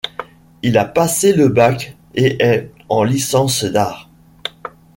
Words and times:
Il 0.63 0.79
a 0.79 0.85
passé 0.85 1.31
le 1.31 1.47
bac 1.47 1.95
et 2.15 2.43
est 2.43 2.71
en 2.89 3.03
licence 3.03 3.63
d'art. 3.65 4.09